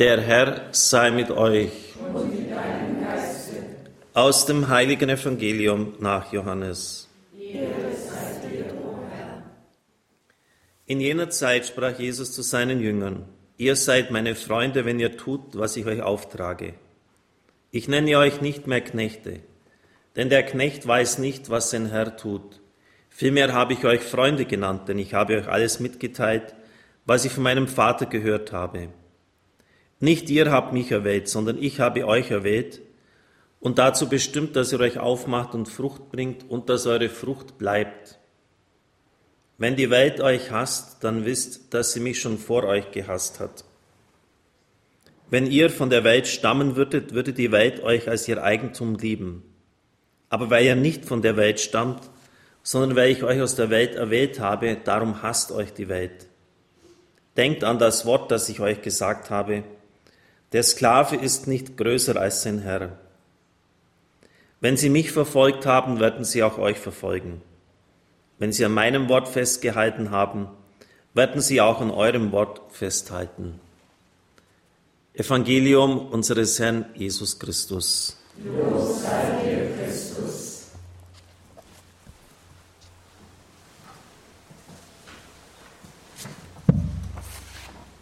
[0.00, 1.72] Der Herr sei mit euch.
[2.14, 3.56] Und mit deinem Geiste.
[4.14, 7.06] Aus dem heiligen Evangelium nach Johannes.
[10.86, 13.26] In jener Zeit sprach Jesus zu seinen Jüngern,
[13.58, 16.72] ihr seid meine Freunde, wenn ihr tut, was ich euch auftrage.
[17.70, 19.40] Ich nenne euch nicht mehr Knechte,
[20.16, 22.62] denn der Knecht weiß nicht, was sein Herr tut.
[23.10, 26.54] Vielmehr habe ich euch Freunde genannt, denn ich habe euch alles mitgeteilt,
[27.04, 28.88] was ich von meinem Vater gehört habe.
[30.00, 32.80] Nicht ihr habt mich erwählt, sondern ich habe euch erwählt
[33.60, 38.18] und dazu bestimmt, dass ihr euch aufmacht und Frucht bringt und dass eure Frucht bleibt.
[39.58, 43.64] Wenn die Welt euch hasst, dann wisst, dass sie mich schon vor euch gehasst hat.
[45.28, 49.44] Wenn ihr von der Welt stammen würdet, würde die Welt euch als ihr Eigentum lieben.
[50.30, 52.08] Aber weil ihr nicht von der Welt stammt,
[52.62, 56.26] sondern weil ich euch aus der Welt erwählt habe, darum hasst euch die Welt.
[57.36, 59.62] Denkt an das Wort, das ich euch gesagt habe.
[60.52, 62.98] Der Sklave ist nicht größer als sein Herr.
[64.60, 67.40] Wenn sie mich verfolgt haben, werden sie auch euch verfolgen.
[68.38, 70.48] Wenn sie an meinem Wort festgehalten haben,
[71.14, 73.60] werden sie auch an eurem Wort festhalten.
[75.14, 78.16] Evangelium unseres Herrn Jesus Christus.
[78.44, 80.68] Los sei dir, Christus.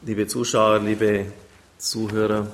[0.03, 1.27] Liebe Zuschauer, liebe
[1.79, 2.49] Zuhörer.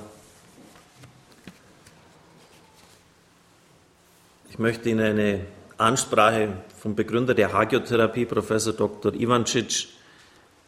[4.51, 5.45] Ich möchte Ihnen eine
[5.77, 9.15] Ansprache vom Begründer der Hagiotherapie, Professor Dr.
[9.15, 9.87] Ivancic,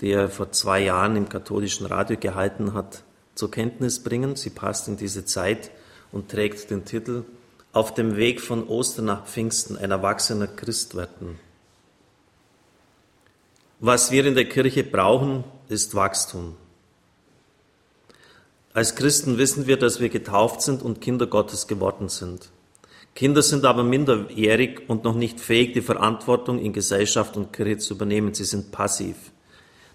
[0.02, 3.04] der vor zwei Jahren im katholischen Radio gehalten hat,
[3.36, 4.36] zur Kenntnis bringen.
[4.36, 5.70] Sie passt in diese Zeit
[6.12, 7.26] und trägt den Titel
[7.74, 11.40] Auf dem Weg von Ostern nach Pfingsten ein erwachsener Christ werden.
[13.80, 16.56] Was wir in der Kirche brauchen, ist Wachstum.
[18.78, 22.52] Als Christen wissen wir, dass wir getauft sind und Kinder Gottes geworden sind.
[23.16, 27.96] Kinder sind aber minderjährig und noch nicht fähig, die Verantwortung in Gesellschaft und Kirche zu
[27.96, 28.36] übernehmen.
[28.36, 29.16] Sie sind passiv.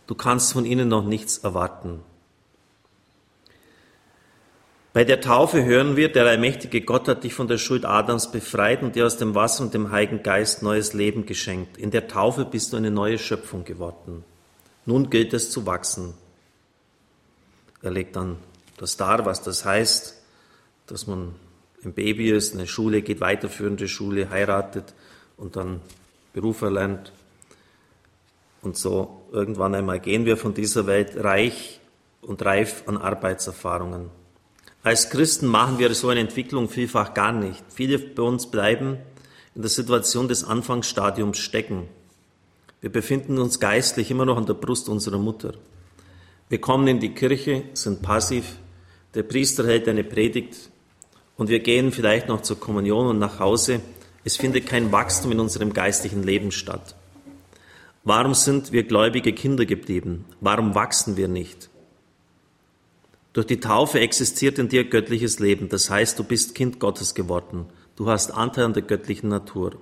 [0.08, 2.00] Du kannst von ihnen noch nichts erwarten.
[4.92, 8.82] Bei der Taufe hören wir, der allmächtige Gott hat dich von der Schuld Adams befreit
[8.82, 11.76] und dir aus dem Wasser und dem Heiligen Geist neues Leben geschenkt.
[11.76, 14.24] In der Taufe bist du eine neue Schöpfung geworden.
[14.86, 16.14] Nun gilt es zu wachsen.
[17.80, 18.38] Er legt dann
[18.82, 20.20] das dar, was das heißt,
[20.88, 21.36] dass man
[21.84, 24.92] ein Baby ist, eine Schule geht, weiterführende Schule, heiratet
[25.36, 25.80] und dann
[26.32, 27.12] Beruf erlernt.
[28.60, 31.78] Und so irgendwann einmal gehen wir von dieser Welt reich
[32.22, 34.10] und reif an Arbeitserfahrungen.
[34.82, 37.62] Als Christen machen wir so eine Entwicklung vielfach gar nicht.
[37.72, 38.98] Viele bei uns bleiben
[39.54, 41.86] in der Situation des Anfangsstadiums stecken.
[42.80, 45.54] Wir befinden uns geistlich immer noch an der Brust unserer Mutter.
[46.48, 48.56] Wir kommen in die Kirche, sind passiv,
[49.14, 50.70] der Priester hält eine Predigt
[51.36, 53.80] und wir gehen vielleicht noch zur Kommunion und nach Hause.
[54.24, 56.94] Es findet kein Wachstum in unserem geistlichen Leben statt.
[58.04, 60.24] Warum sind wir gläubige Kinder geblieben?
[60.40, 61.68] Warum wachsen wir nicht?
[63.32, 65.68] Durch die Taufe existiert in dir göttliches Leben.
[65.68, 67.66] Das heißt, du bist Kind Gottes geworden.
[67.96, 69.72] Du hast Anteil an der göttlichen Natur.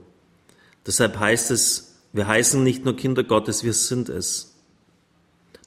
[0.86, 4.54] Deshalb heißt es, wir heißen nicht nur Kinder Gottes, wir sind es.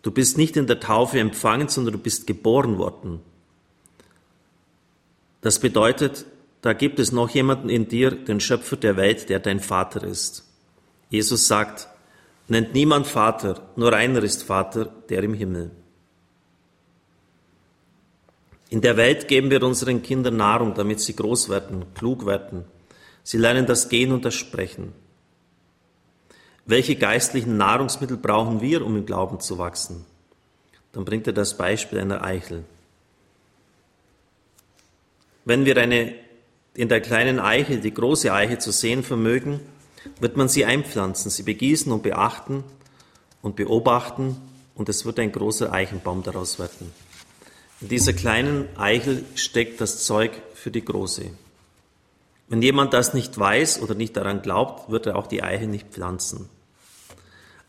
[0.02, 3.22] Du bist nicht in der Taufe empfangen, sondern du bist geboren worden.
[5.44, 6.26] Das bedeutet,
[6.62, 10.50] da gibt es noch jemanden in dir, den Schöpfer der Welt, der dein Vater ist.
[11.10, 11.90] Jesus sagt,
[12.48, 15.72] nennt niemand Vater, nur einer ist Vater, der im Himmel.
[18.70, 22.64] In der Welt geben wir unseren Kindern Nahrung, damit sie groß werden, klug werden.
[23.22, 24.94] Sie lernen das Gehen und das Sprechen.
[26.66, 30.06] Welche geistlichen Nahrungsmittel brauchen wir, um im Glauben zu wachsen?
[30.94, 32.64] Dann bringt er das Beispiel einer Eichel.
[35.46, 36.16] Wenn wir eine,
[36.74, 39.60] in der kleinen Eiche die große Eiche zu sehen vermögen,
[40.20, 42.64] wird man sie einpflanzen, sie begießen und beachten
[43.42, 44.38] und beobachten
[44.76, 46.92] und es wird ein großer Eichenbaum daraus werden.
[47.82, 51.26] In dieser kleinen Eichel steckt das Zeug für die große.
[52.48, 55.90] Wenn jemand das nicht weiß oder nicht daran glaubt, wird er auch die Eiche nicht
[55.90, 56.50] pflanzen.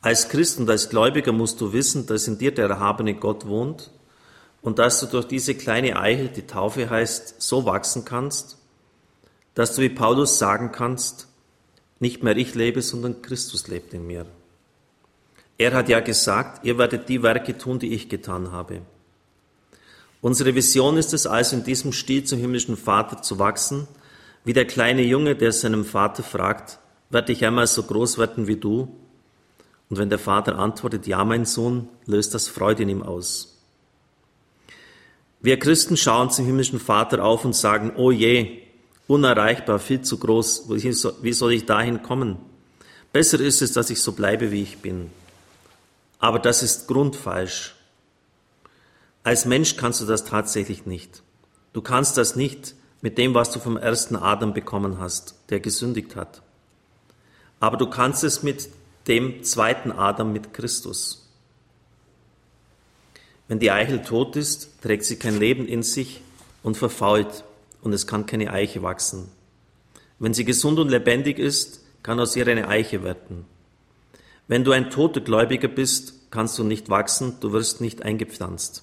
[0.00, 3.90] Als Christ und als Gläubiger musst du wissen, dass in dir der erhabene Gott wohnt
[4.64, 8.56] und dass du durch diese kleine Eiche, die Taufe heißt, so wachsen kannst,
[9.54, 11.28] dass du wie Paulus sagen kannst,
[12.00, 14.26] nicht mehr ich lebe, sondern Christus lebt in mir.
[15.58, 18.80] Er hat ja gesagt, ihr werdet die Werke tun, die ich getan habe.
[20.22, 23.86] Unsere Vision ist es also, in diesem Stil zum himmlischen Vater zu wachsen,
[24.44, 26.78] wie der kleine Junge, der seinem Vater fragt,
[27.10, 28.96] werde ich einmal so groß werden wie du?
[29.90, 33.53] Und wenn der Vater antwortet, ja, mein Sohn, löst das Freude in ihm aus.
[35.44, 38.62] Wir Christen schauen zum himmlischen Vater auf und sagen, oh je,
[39.06, 42.38] unerreichbar, viel zu groß, wie soll ich dahin kommen?
[43.12, 45.10] Besser ist es, dass ich so bleibe, wie ich bin.
[46.18, 47.74] Aber das ist grundfalsch.
[49.22, 51.22] Als Mensch kannst du das tatsächlich nicht.
[51.74, 56.16] Du kannst das nicht mit dem, was du vom ersten Adam bekommen hast, der gesündigt
[56.16, 56.40] hat.
[57.60, 58.70] Aber du kannst es mit
[59.08, 61.23] dem zweiten Adam, mit Christus.
[63.48, 66.20] Wenn die Eichel tot ist, trägt sie kein Leben in sich
[66.62, 67.44] und verfault
[67.82, 69.28] und es kann keine Eiche wachsen.
[70.18, 73.44] Wenn sie gesund und lebendig ist, kann aus ihr eine Eiche werden.
[74.48, 78.82] Wenn du ein toter Gläubiger bist, kannst du nicht wachsen, du wirst nicht eingepflanzt.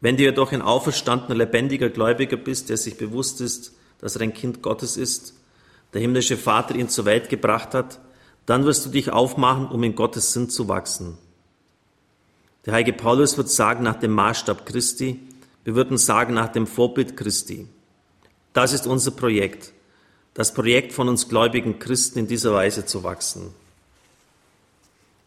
[0.00, 4.34] Wenn du jedoch ein auferstandener, lebendiger Gläubiger bist, der sich bewusst ist, dass er ein
[4.34, 5.34] Kind Gottes ist,
[5.92, 8.00] der himmlische Vater ihn zur Welt gebracht hat,
[8.46, 11.18] dann wirst du dich aufmachen, um in Gottes Sinn zu wachsen.
[12.66, 15.20] Der heilige Paulus wird sagen nach dem Maßstab Christi,
[15.64, 17.66] wir würden sagen nach dem Vorbild Christi.
[18.52, 19.72] Das ist unser Projekt,
[20.34, 23.54] das Projekt von uns gläubigen Christen in dieser Weise zu wachsen.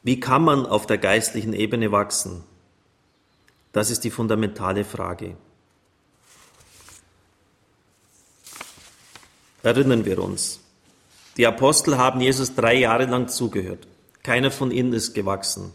[0.04, 2.44] Wie kann man auf der geistlichen Ebene wachsen?
[3.72, 5.36] Das ist die fundamentale Frage.
[9.64, 10.60] Erinnern wir uns.
[11.38, 13.88] Die Apostel haben Jesus drei Jahre lang zugehört.
[14.22, 15.72] Keiner von ihnen ist gewachsen.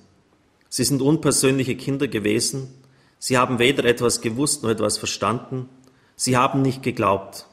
[0.69, 2.75] Sie sind unpersönliche Kinder gewesen.
[3.19, 5.69] Sie haben weder etwas gewusst noch etwas verstanden.
[6.17, 7.47] Sie haben nicht geglaubt.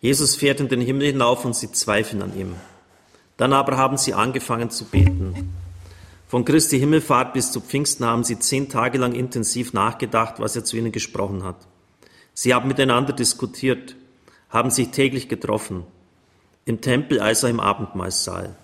[0.00, 2.54] Jesus fährt in den Himmel hinauf und sie zweifeln an ihm.
[3.36, 5.54] Dann aber haben sie angefangen zu beten.
[6.28, 10.64] Von Christi Himmelfahrt bis zu Pfingsten haben sie zehn Tage lang intensiv nachgedacht, was er
[10.64, 11.56] zu ihnen gesprochen hat.
[12.32, 13.96] Sie haben miteinander diskutiert,
[14.50, 15.84] haben sich täglich getroffen,
[16.64, 18.56] im Tempel als auch im Abendmahlsaal.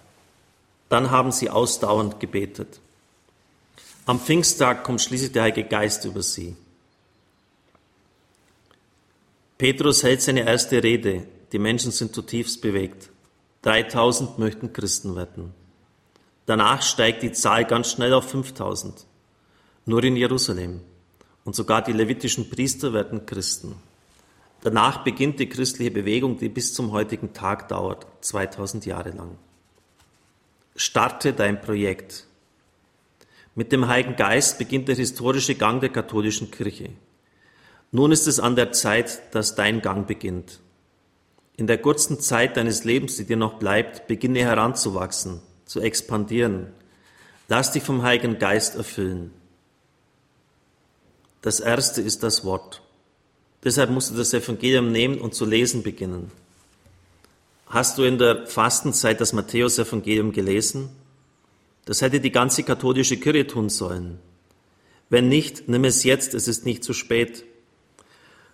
[0.88, 2.80] Dann haben sie ausdauernd gebetet.
[4.10, 6.56] Am Pfingsttag kommt schließlich der Heilige Geist über sie.
[9.56, 11.28] Petrus hält seine erste Rede.
[11.52, 13.10] Die Menschen sind zutiefst bewegt.
[13.62, 15.54] 3000 möchten Christen werden.
[16.44, 19.06] Danach steigt die Zahl ganz schnell auf 5000.
[19.86, 20.80] Nur in Jerusalem.
[21.44, 23.76] Und sogar die levitischen Priester werden Christen.
[24.62, 29.38] Danach beginnt die christliche Bewegung, die bis zum heutigen Tag dauert, 2000 Jahre lang.
[30.74, 32.26] Starte dein Projekt.
[33.60, 36.88] Mit dem Heiligen Geist beginnt der historische Gang der katholischen Kirche.
[37.92, 40.60] Nun ist es an der Zeit, dass dein Gang beginnt.
[41.58, 46.68] In der kurzen Zeit deines Lebens, die dir noch bleibt, beginne heranzuwachsen zu expandieren.
[47.48, 49.30] Lass dich vom Heiligen Geist erfüllen.
[51.42, 52.80] Das erste ist das Wort.
[53.62, 56.32] Deshalb musst du das Evangelium nehmen und zu lesen beginnen.
[57.66, 60.88] Hast du in der Fastenzeit das Matthäus-Evangelium gelesen?
[61.84, 64.18] Das hätte die ganze katholische Kirche tun sollen.
[65.08, 67.44] Wenn nicht, nimm es jetzt, es ist nicht zu spät.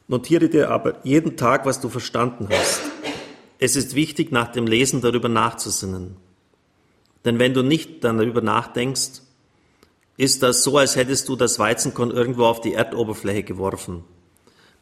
[0.08, 2.81] Notiere dir aber jeden Tag, was du verstanden hast.
[3.58, 6.17] Es ist wichtig, nach dem Lesen darüber nachzusinnen.
[7.25, 9.23] Denn wenn du nicht darüber nachdenkst,
[10.17, 14.05] ist das so, als hättest du das Weizenkorn irgendwo auf die Erdoberfläche geworfen.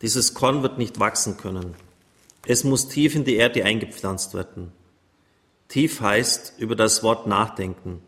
[0.03, 1.75] Dieses Korn wird nicht wachsen können.
[2.47, 4.73] Es muss tief in die Erde eingepflanzt werden.
[5.69, 8.03] Tief heißt über das Wort nachdenken,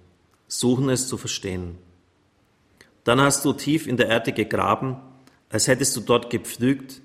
[0.49, 1.79] suchen es zu verstehen.
[3.05, 4.97] Dann hast du tief in der Erde gegraben,
[5.49, 7.01] als hättest du dort gepflügt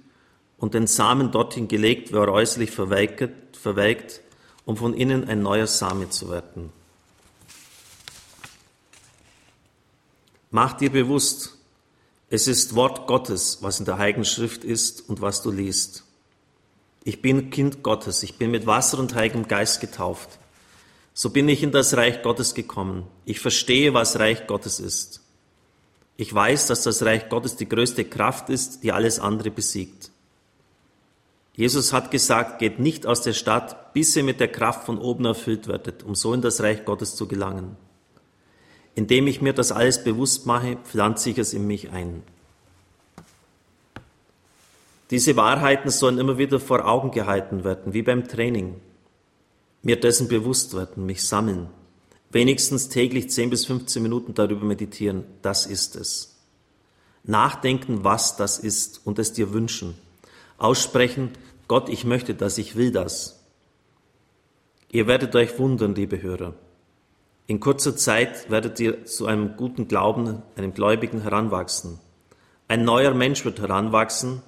[0.57, 4.21] und den Samen dorthin gelegt, wo er äußerlich verwelkt, verwelkt,
[4.65, 6.71] um von innen ein neuer Same zu werden.
[10.49, 11.57] Mach dir bewusst,
[12.29, 16.03] es ist Wort Gottes, was in der Heiligen Schrift ist und was du liest.
[17.03, 20.39] Ich bin Kind Gottes, ich bin mit Wasser und Heiligem Geist getauft.
[21.13, 23.07] So bin ich in das Reich Gottes gekommen.
[23.25, 25.21] Ich verstehe, was Reich Gottes ist.
[26.17, 30.11] Ich weiß, dass das Reich Gottes die größte Kraft ist, die alles andere besiegt.
[31.53, 35.25] Jesus hat gesagt, geht nicht aus der Stadt, bis ihr mit der Kraft von oben
[35.25, 37.75] erfüllt werdet, um so in das Reich Gottes zu gelangen.
[38.95, 42.23] Indem ich mir das alles bewusst mache, pflanze ich es in mich ein.
[45.09, 48.75] Diese Wahrheiten sollen immer wieder vor Augen gehalten werden, wie beim Training.
[49.83, 51.69] Mir dessen bewusst werden, mich sammeln.
[52.29, 55.23] Wenigstens täglich 10 bis 15 Minuten darüber meditieren.
[55.41, 56.39] Das ist es.
[57.23, 59.95] Nachdenken, was das ist und es dir wünschen.
[60.57, 61.31] Aussprechen,
[61.67, 63.43] Gott, ich möchte das, ich will das.
[64.91, 66.53] Ihr werdet euch wundern, liebe Hörer.
[67.47, 71.99] In kurzer Zeit werdet ihr zu einem guten Glauben, einem Gläubigen heranwachsen.
[72.67, 74.41] Ein neuer Mensch wird heranwachsen,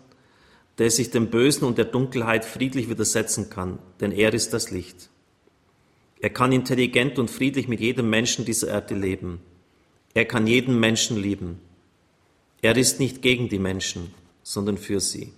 [0.77, 5.09] der sich dem Bösen und der Dunkelheit friedlich widersetzen kann, denn er ist das Licht.
[6.23, 9.41] Er kann intelligent und friedlich mit jedem Menschen dieser Erde leben.
[10.13, 11.59] Er kann jeden Menschen lieben.
[12.61, 14.13] Er ist nicht gegen die Menschen.
[14.43, 15.33] sondern für sie.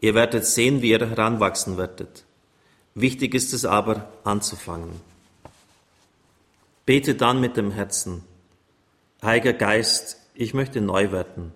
[0.00, 2.24] Ihr werdet sehen, wie ihr heranwachsen werdet.
[2.94, 5.00] Wichtig ist es aber, anzufangen.
[6.86, 8.22] Bete dann mit dem Herzen.
[9.22, 11.52] Heiliger Geist, ich möchte neu werden.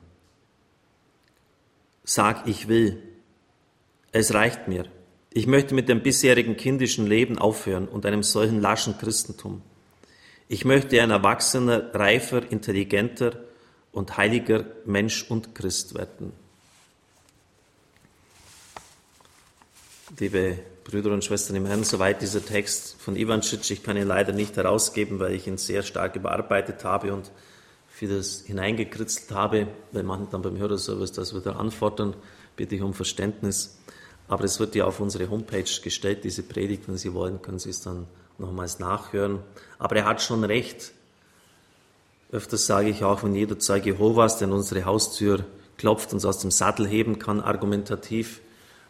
[2.04, 3.02] Sag, ich will.
[4.12, 4.86] Es reicht mir.
[5.38, 9.62] Ich möchte mit dem bisherigen kindischen Leben aufhören und einem solchen laschen Christentum.
[10.48, 13.44] Ich möchte ein erwachsener, reifer, intelligenter
[13.92, 16.32] und heiliger Mensch und Christ werden.
[20.18, 23.70] Liebe Brüder und Schwestern im Herrn, soweit dieser Text von Ivancic.
[23.70, 27.30] Ich kann ihn leider nicht herausgeben, weil ich ihn sehr stark überarbeitet habe und
[27.88, 29.68] vieles hineingekritzelt habe.
[29.92, 32.16] Wenn man dann beim Hörerservice das wieder anfordern,
[32.56, 33.78] bitte ich um Verständnis.
[34.28, 36.86] Aber es wird ja auf unsere Homepage gestellt, diese Predigt.
[36.86, 38.06] Wenn Sie wollen, können Sie es dann
[38.38, 39.40] nochmals nachhören.
[39.78, 40.92] Aber er hat schon recht.
[42.30, 45.44] Öfters sage ich auch, wenn jeder Zeuge Jehovas, der an unsere Haustür
[45.78, 48.40] klopft, uns aus dem Sattel heben kann, argumentativ,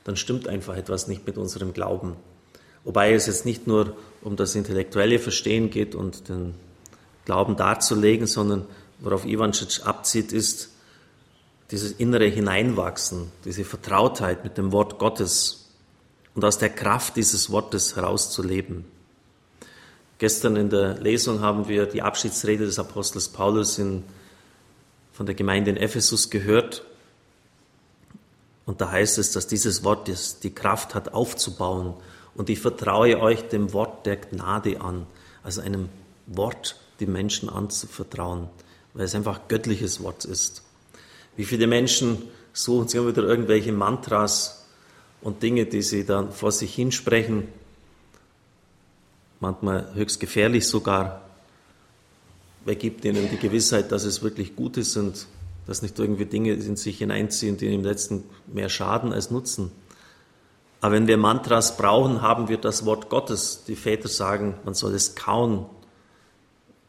[0.05, 2.17] dann stimmt einfach etwas nicht mit unserem Glauben.
[2.83, 6.55] Wobei es jetzt nicht nur um das intellektuelle Verstehen geht und den
[7.27, 8.67] Glauben darzulegen, sondern
[9.01, 10.71] worauf Ivancic abzieht, ist,
[11.71, 15.69] dieses innere Hineinwachsen, diese Vertrautheit mit dem Wort Gottes
[16.35, 18.85] und aus der Kraft dieses Wortes herauszuleben.
[20.19, 24.03] Gestern in der Lesung haben wir die Abschiedsrede des Apostels Paulus in,
[25.13, 26.85] von der Gemeinde in Ephesus gehört.
[28.67, 30.11] Und da heißt es, dass dieses Wort
[30.43, 31.95] die Kraft hat, aufzubauen.
[32.35, 35.07] Und ich vertraue euch dem Wort der Gnade an,
[35.43, 35.89] also einem
[36.27, 38.49] Wort, dem Menschen anzuvertrauen,
[38.95, 40.63] weil es einfach göttliches Wort ist.
[41.39, 42.19] Wie viele Menschen
[42.53, 44.67] suchen sich immer wieder irgendwelche Mantras
[45.21, 47.47] und Dinge, die sie dann vor sich hinsprechen,
[49.39, 51.23] manchmal höchst gefährlich sogar.
[52.65, 55.29] Wer gibt ihnen die Gewissheit, dass es wirklich gut ist und
[55.69, 59.71] dass nicht irgendwie Dinge in sich hineinziehen, die im letzten mehr schaden als nutzen?
[60.81, 63.63] Aber wenn wir Mantras brauchen, haben wir das Wort Gottes.
[63.69, 65.67] Die Väter sagen, man soll es kauen,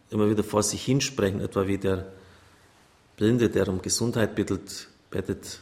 [0.10, 2.08] immer wieder vor sich hinsprechen, etwa wie der
[3.20, 5.60] Blinde, der um Gesundheit bettelt, bettelt,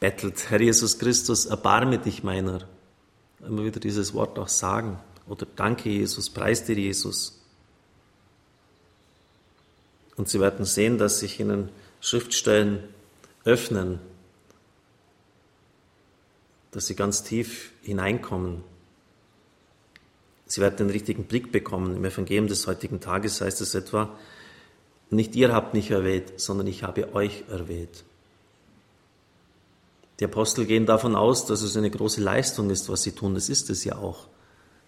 [0.00, 0.50] bettelt.
[0.50, 2.66] Herr Jesus Christus, erbarme dich meiner.
[3.46, 4.98] Immer wieder dieses Wort auch sagen.
[5.28, 7.40] Oder danke Jesus, preis dir Jesus.
[10.16, 11.68] Und Sie werden sehen, dass sich Ihnen
[12.00, 12.82] Schriftstellen
[13.44, 14.00] öffnen,
[16.72, 18.64] dass Sie ganz tief hineinkommen.
[20.46, 21.94] Sie werden den richtigen Blick bekommen.
[21.94, 24.18] Im Evangelium des heutigen Tages heißt es etwa,
[25.10, 28.04] nicht ihr habt mich erwählt, sondern ich habe euch erwählt.
[30.18, 33.34] Die Apostel gehen davon aus, dass es eine große Leistung ist, was sie tun.
[33.34, 34.26] Das ist es ja auch.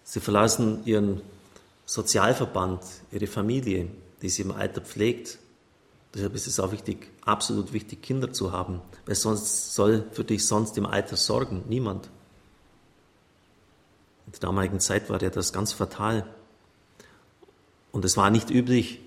[0.03, 1.21] Sie verlassen ihren
[1.85, 3.87] Sozialverband, ihre Familie,
[4.21, 5.37] die sie im Alter pflegt.
[6.13, 10.47] Deshalb ist es auch wichtig, absolut wichtig, Kinder zu haben, weil sonst soll für dich
[10.47, 12.09] sonst im Alter sorgen niemand.
[14.25, 16.25] In der damaligen Zeit war ja das ganz fatal.
[17.91, 19.01] Und es war nicht üblich,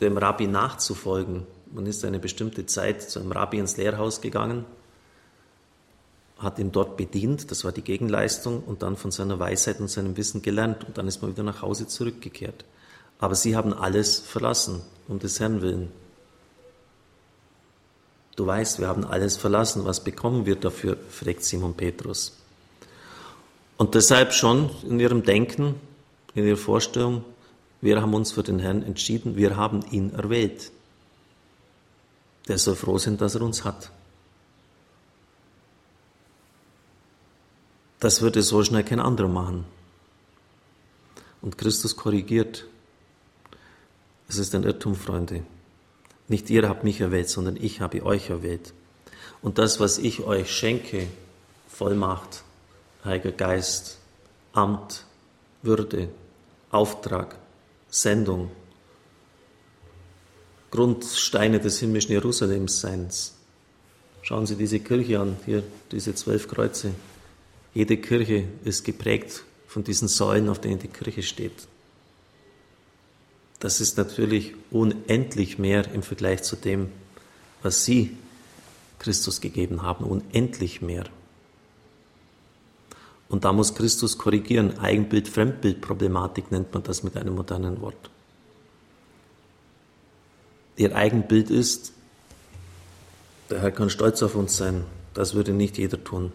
[0.00, 1.46] dem Rabbi nachzufolgen.
[1.72, 4.64] Man ist eine bestimmte Zeit zu einem Rabbi ins Lehrhaus gegangen,
[6.38, 10.16] hat ihn dort bedient, das war die Gegenleistung, und dann von seiner Weisheit und seinem
[10.16, 12.64] Wissen gelernt und dann ist man wieder nach Hause zurückgekehrt.
[13.18, 15.90] Aber sie haben alles verlassen, um des Herrn willen.
[18.36, 22.36] Du weißt, wir haben alles verlassen, was bekommen wir dafür, fragt Simon Petrus.
[23.76, 25.74] Und deshalb schon in ihrem Denken,
[26.34, 27.24] in ihrer Vorstellung,
[27.80, 30.72] wir haben uns für den Herrn entschieden, wir haben ihn erwählt.
[32.48, 33.90] Der soll froh sein, dass er uns hat.
[38.00, 39.64] Das würde so schnell kein anderer machen.
[41.42, 42.64] Und Christus korrigiert.
[44.28, 45.44] Es ist ein Irrtum, Freunde.
[46.26, 48.72] Nicht ihr habt mich erwählt, sondern ich habe euch erwählt.
[49.40, 51.06] Und das, was ich euch schenke,
[51.68, 52.42] Vollmacht,
[53.04, 53.98] Heiliger Geist,
[54.52, 55.04] Amt,
[55.62, 56.08] Würde,
[56.70, 57.36] Auftrag,
[57.90, 58.50] Sendung,
[60.70, 63.34] Grundsteine des himmlischen Jerusalems Seins.
[64.22, 66.92] Schauen Sie diese Kirche an, hier diese zwölf Kreuze.
[67.72, 71.66] Jede Kirche ist geprägt von diesen Säulen, auf denen die Kirche steht.
[73.60, 76.88] Das ist natürlich unendlich mehr im Vergleich zu dem,
[77.62, 78.16] was Sie
[78.98, 81.04] Christus gegeben haben, unendlich mehr.
[83.28, 84.78] Und da muss Christus korrigieren.
[84.78, 88.10] Eigenbild-Fremdbild-Problematik nennt man das mit einem modernen Wort.
[90.76, 91.92] Ihr Eigenbild ist,
[93.50, 94.84] der Herr kann stolz auf uns sein.
[95.14, 96.32] Das würde nicht jeder tun.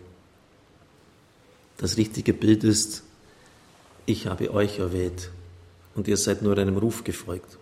[1.78, 3.04] Das richtige Bild ist,
[4.06, 5.32] ich habe euch erwählt
[5.96, 7.58] und ihr seid nur einem Ruf gefolgt.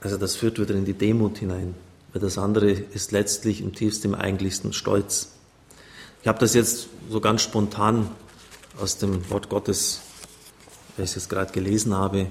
[0.00, 1.74] Also das führt wieder in die Demut hinein.
[2.12, 5.32] weil das andere ist letztlich im tiefsten, im eigentlichsten Stolz.
[6.22, 8.08] Ich habe das jetzt so ganz spontan
[8.80, 10.00] aus dem Wort Gottes,
[10.96, 12.26] weil ich es jetzt gerade gelesen habe,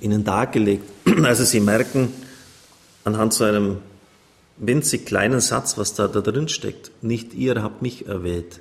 [0.00, 0.84] Ihnen dargelegt.
[1.24, 2.12] Also Sie merken
[3.04, 3.78] anhand so einem
[4.56, 6.90] winzig kleinen Satz, was da, da drin steckt.
[7.02, 8.60] Nicht ihr habt mich erwählt,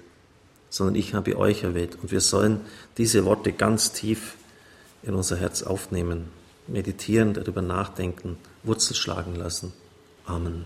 [0.70, 1.98] sondern ich habe euch erwählt.
[2.02, 2.62] Und wir sollen
[2.98, 4.36] diese Worte ganz tief
[5.04, 6.30] in unser Herz aufnehmen,
[6.68, 9.74] meditieren, darüber nachdenken, Wurzel schlagen lassen.
[10.26, 10.66] Amen.